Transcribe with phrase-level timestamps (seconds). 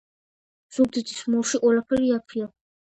[0.77, 2.55] ზუგდიდის მოლში ყველაფერი იაფია